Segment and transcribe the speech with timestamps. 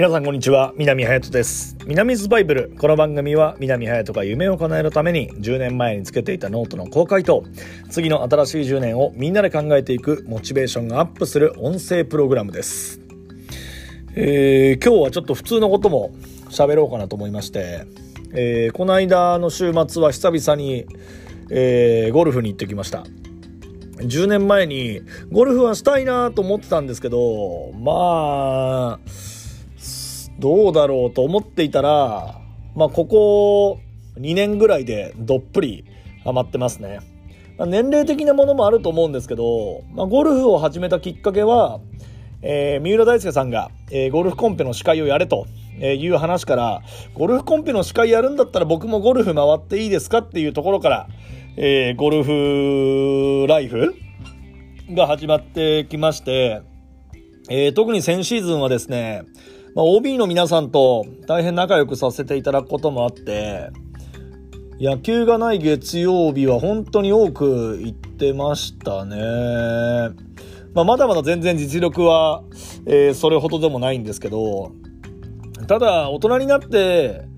[0.00, 0.72] 皆さんこんにちは。
[0.78, 1.76] 南隼人です。
[1.86, 2.74] 南ズバイブル。
[2.80, 7.44] この番組は南隼人が夢を叶えるために10年前につけていたノートの公開と
[7.90, 12.98] 次の新しい10年をみんなで考えていくモチベーションがアップする音声プログラムです。
[14.14, 16.14] えー、今日はちょっと普通のことも
[16.48, 17.84] 喋ろうかなと思いまして、
[18.32, 20.86] えー、この間の週末は久々に、
[21.50, 23.04] えー、ゴルフに行ってきました。
[23.98, 29.39] 10年前にゴルフはしたいなと思ってたんですけどまあ
[30.40, 32.40] どうだろうと思っていたら、
[32.74, 33.80] まあ、ここ
[34.18, 35.84] 2年ぐらいでどっぷり
[36.24, 37.00] ハマってますね。
[37.58, 41.80] 年齢的なものもあると思うんですけど、まあ、ゴルフを始めたきっかけは、
[42.42, 45.46] えー、三浦大輔さんが、えー、ゴルフコンペの司会をやれと
[45.78, 51.08] いう話から、ゴルフコンペの司会やるんだったら僕もゴルフ回っていいですかっていうところから、
[51.56, 53.94] えー、ゴルフライフ
[54.90, 56.62] が始まってきまして、
[57.50, 59.22] えー、特に先シーズンはですね、
[59.74, 63.70] まあ、OB の皆さんと大変仲良くさせていただくこともあって、
[64.80, 69.16] 野球がない月曜日は本当に多く行ってましたね。
[70.74, 72.42] まあ、まだまだ全然実力は、
[72.86, 74.72] えー、それほどでもないんですけど、
[75.68, 77.28] ただ、大人になって、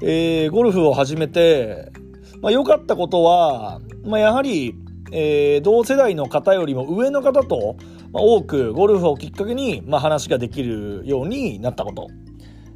[0.00, 1.92] えー、ゴルフを始めて、
[2.40, 4.74] まあ、良かったことは、まあ、やはり、
[5.10, 7.76] えー、同世代の方よりも上の方と、
[8.12, 12.08] まあ、多くゴルフをきっかけに、まあ、話ができるようになったこと。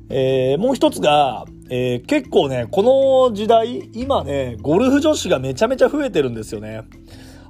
[0.08, 2.82] えー、もう一つが、えー、結構ね、こ
[3.28, 6.82] の時代、今ね、ゴルフ女子がめちゃめちゃ増えてるんですよね。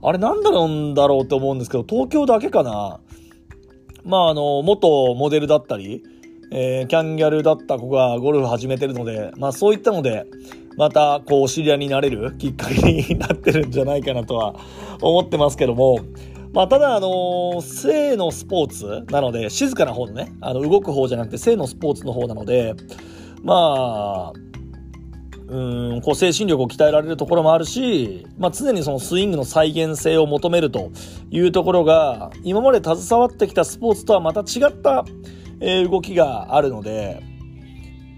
[0.02, 3.00] あれなんだろうんだろうって思うんですけど、東京だけかな。
[4.04, 6.02] まあ、あの、元モデルだったり、
[6.52, 10.24] えー、キャンギャルだった子がゴルフ始めてるので、まあそういったので、
[10.76, 14.54] また、こう、お知り合いになれるきっかけになってるんじゃないかなとは
[15.00, 16.00] 思ってますけども、
[16.56, 22.74] まあ、ただ、あのー、性のスポーツなので、静かな方のね、あの、動く方じゃなくて、性のスポーツの方なので、
[23.42, 24.32] まあ、
[25.48, 30.92] うん、こう精神力を鍛えられるところもあるし、まあ、常にそのスイングの再現性を求めると
[31.31, 35.04] いうところが、今まで携わってきたスポーツとはまた違った、
[35.60, 37.22] えー、動きがあるので、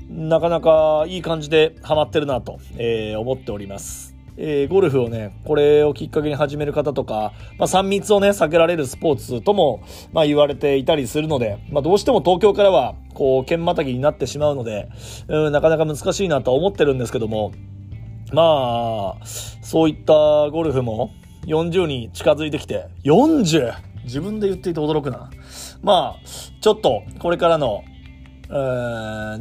[0.09, 4.18] なかなかいい感じでハマってるなと、えー、思っております。
[4.41, 9.83] えー、ゴルフをね、これをきっかけに始める方とか、まあ、3密をね、避けられるスポーツとも、
[10.13, 14.89] まあ、言われていたりするので、まあ、どうしても東京からは、こう、剣またぎになってしまうので、
[15.27, 17.53] うん、なかなか難しいなとは思ってるんですけども、
[18.33, 20.13] まあ、そういった
[20.51, 21.11] ゴルフも
[21.47, 23.75] 40に近づいてきて、40!
[24.05, 25.31] 自分で言っていて驚くな。
[25.83, 26.21] まあ、
[26.61, 27.83] ちょっと、これからの、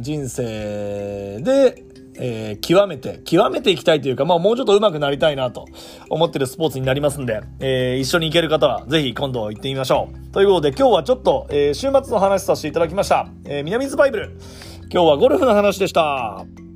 [0.00, 1.84] 人生で、
[2.18, 5.66] えー、極めて、極めていきたいというか、まあもうちょっと上手くなりたいなと
[6.10, 10.32] 思ってるスポーツになりますんで、えー、一緒に行ける方はぜひ今度行ってみましょう。
[10.32, 13.28] ということで今日はちょっと、えー、週末の話させていただきました。
[13.44, 14.38] えー、南ズバイブル。
[14.90, 16.67] 今日はゴルフの話でした。